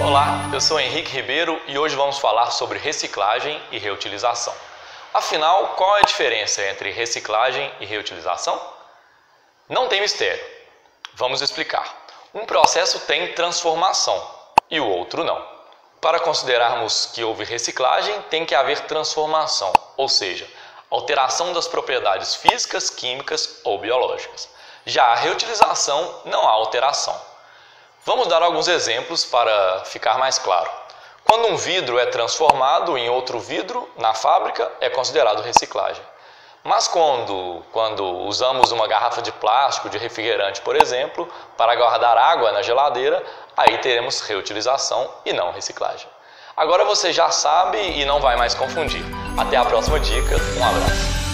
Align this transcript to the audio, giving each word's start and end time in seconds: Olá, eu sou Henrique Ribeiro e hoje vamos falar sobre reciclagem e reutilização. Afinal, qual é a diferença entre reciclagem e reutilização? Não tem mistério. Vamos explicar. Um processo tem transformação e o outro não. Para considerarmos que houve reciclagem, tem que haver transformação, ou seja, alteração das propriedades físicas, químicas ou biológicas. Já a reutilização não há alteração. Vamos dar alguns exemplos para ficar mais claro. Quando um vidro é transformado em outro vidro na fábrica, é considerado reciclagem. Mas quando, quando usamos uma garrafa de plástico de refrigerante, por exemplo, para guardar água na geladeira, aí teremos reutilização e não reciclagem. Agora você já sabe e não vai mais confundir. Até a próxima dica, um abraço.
Olá, 0.00 0.48
eu 0.52 0.60
sou 0.60 0.78
Henrique 0.78 1.10
Ribeiro 1.10 1.60
e 1.66 1.76
hoje 1.76 1.96
vamos 1.96 2.18
falar 2.18 2.52
sobre 2.52 2.78
reciclagem 2.78 3.60
e 3.72 3.78
reutilização. 3.78 4.54
Afinal, 5.12 5.74
qual 5.76 5.96
é 5.96 6.00
a 6.00 6.06
diferença 6.06 6.64
entre 6.64 6.92
reciclagem 6.92 7.68
e 7.80 7.84
reutilização? 7.84 8.60
Não 9.68 9.88
tem 9.88 10.00
mistério. 10.00 10.44
Vamos 11.14 11.42
explicar. 11.42 11.92
Um 12.32 12.46
processo 12.46 13.00
tem 13.00 13.32
transformação 13.34 14.24
e 14.70 14.78
o 14.78 14.88
outro 14.88 15.24
não. 15.24 15.44
Para 16.00 16.20
considerarmos 16.20 17.06
que 17.12 17.24
houve 17.24 17.42
reciclagem, 17.42 18.22
tem 18.30 18.46
que 18.46 18.54
haver 18.54 18.80
transformação, 18.82 19.72
ou 19.96 20.08
seja, 20.08 20.48
alteração 20.88 21.52
das 21.52 21.66
propriedades 21.66 22.36
físicas, 22.36 22.88
químicas 22.88 23.60
ou 23.64 23.78
biológicas. 23.78 24.48
Já 24.86 25.06
a 25.06 25.16
reutilização 25.16 26.22
não 26.24 26.46
há 26.46 26.52
alteração. 26.52 27.27
Vamos 28.04 28.26
dar 28.28 28.42
alguns 28.42 28.68
exemplos 28.68 29.24
para 29.24 29.84
ficar 29.84 30.18
mais 30.18 30.38
claro. 30.38 30.70
Quando 31.24 31.48
um 31.48 31.56
vidro 31.56 31.98
é 31.98 32.06
transformado 32.06 32.96
em 32.96 33.10
outro 33.10 33.38
vidro 33.38 33.88
na 33.98 34.14
fábrica, 34.14 34.70
é 34.80 34.88
considerado 34.88 35.42
reciclagem. 35.42 36.02
Mas 36.64 36.88
quando, 36.88 37.62
quando 37.72 38.04
usamos 38.04 38.72
uma 38.72 38.86
garrafa 38.86 39.22
de 39.22 39.30
plástico 39.32 39.88
de 39.88 39.98
refrigerante, 39.98 40.60
por 40.60 40.74
exemplo, 40.74 41.28
para 41.56 41.74
guardar 41.76 42.16
água 42.16 42.50
na 42.52 42.62
geladeira, 42.62 43.22
aí 43.56 43.78
teremos 43.78 44.20
reutilização 44.20 45.10
e 45.24 45.32
não 45.32 45.52
reciclagem. 45.52 46.08
Agora 46.56 46.84
você 46.84 47.12
já 47.12 47.30
sabe 47.30 47.78
e 47.78 48.04
não 48.04 48.20
vai 48.20 48.36
mais 48.36 48.54
confundir. 48.54 49.04
Até 49.38 49.56
a 49.56 49.64
próxima 49.64 50.00
dica, 50.00 50.36
um 50.58 50.64
abraço. 50.64 51.27